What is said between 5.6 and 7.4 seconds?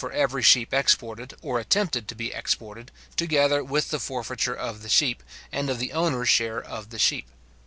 of the owner's share of the sheep.